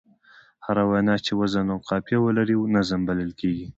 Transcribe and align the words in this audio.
هره 0.65 0.83
وينا 0.89 1.15
چي 1.25 1.31
وزن 1.39 1.67
او 1.73 1.79
قافیه 1.89 2.19
ولري؛ 2.21 2.55
نظم 2.75 3.01
بلل 3.07 3.31
کېږي. 3.39 3.67